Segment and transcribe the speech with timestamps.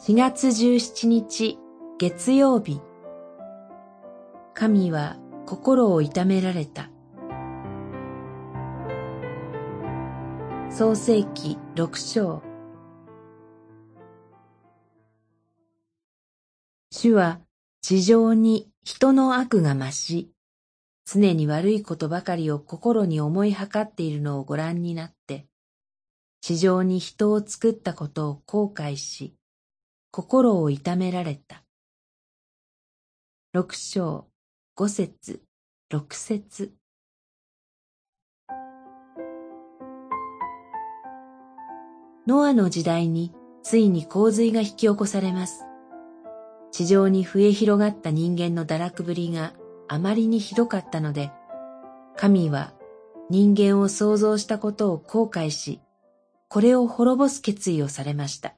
[0.00, 1.58] 4月17日
[1.98, 2.80] 月曜日。
[4.54, 6.88] 神は心を痛められた。
[10.70, 12.44] 創世記六章。
[16.92, 17.40] 主は
[17.82, 20.30] 地上に人の悪が増し、
[21.06, 25.48] 常に悪いことばかりを心に思いはかっているのをご覧になって、
[26.40, 29.34] 地上に人を作ったことを後悔し、
[30.10, 31.62] 心を痛められた。
[33.52, 34.26] 六章、
[34.74, 35.42] 五節、
[35.90, 36.72] 六節。
[42.26, 45.66] ノアの時代についに洪水が引き起こされます。
[46.72, 49.52] 地上に増え広がった人間の堕落ぶりが
[49.88, 51.30] あまりにひどかったので、
[52.16, 52.72] 神は
[53.28, 55.80] 人間を創造したことを後悔し、
[56.48, 58.54] これを滅ぼす決意をされました。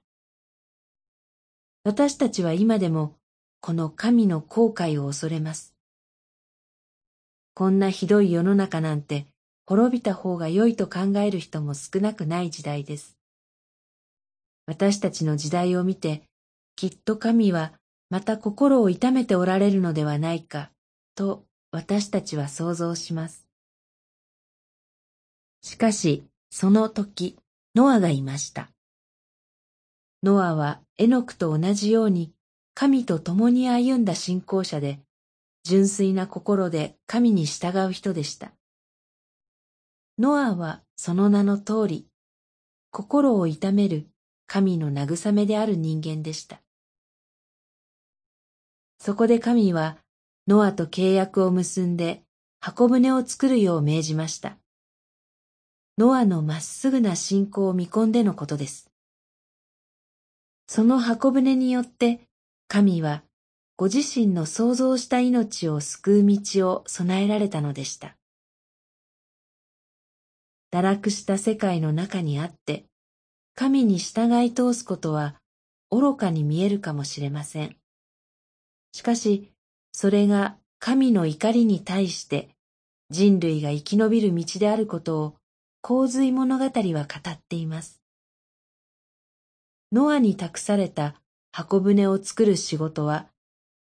[1.82, 3.16] 私たちは今でも
[3.60, 5.74] この神の後悔を恐れます。
[7.54, 9.26] こんなひどい世の中なんて
[9.66, 13.16] 滅びた方が良いと考える人も少なくない時代です。
[14.66, 16.22] 私たちの時代を見て、
[16.76, 17.72] きっと神は
[18.10, 20.70] また心を痛めておられるのではないか、
[21.14, 23.46] と私たちは想像します。
[25.62, 27.36] しかし、その時、
[27.74, 28.70] ノアがいました。
[30.22, 32.32] ノアはエノクと同じように
[32.74, 35.00] 神と共に歩んだ信仰者で、
[35.64, 38.52] 純粋な心で神に従う人でした。
[40.18, 42.06] ノアはその名の通り、
[42.90, 44.08] 心を痛める
[44.46, 46.60] 神の慰めである人間でした。
[48.98, 49.96] そこで神は
[50.46, 52.22] ノアと契約を結んで
[52.60, 54.58] 箱舟を作るよう命じました。
[55.96, 58.89] ノアのまっすぐな信仰を見込んでのことです。
[60.72, 62.20] その箱舟によって
[62.68, 63.24] 神は
[63.76, 68.14] ご自身の創造した命を救う道を備えられたのでした。
[70.72, 72.84] 堕落した世界の中にあって、
[73.56, 75.34] 神に従い通すことは
[75.90, 77.74] 愚かに見えるかもしれません。
[78.92, 79.50] しかし、
[79.90, 82.48] それが神の怒りに対して
[83.10, 85.34] 人類が生き延びる道であることを
[85.82, 87.99] 洪水物語は語っています。
[89.92, 91.20] ノアに託された
[91.50, 93.26] 箱舟を作る仕事は、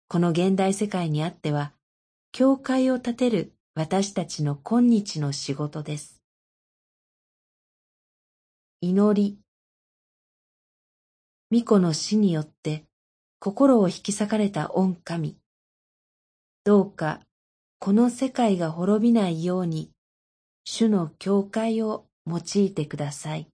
[0.09, 1.73] この現代世界にあっては、
[2.33, 6.23] 教会を建てる私たちの今日の仕事です。
[8.81, 9.39] 祈り。
[11.51, 12.85] 巫女の死によって
[13.39, 15.37] 心を引き裂かれた御神。
[16.65, 17.21] どうか
[17.79, 19.91] この世界が滅びないように、
[20.65, 23.50] 主の教会を用いてください。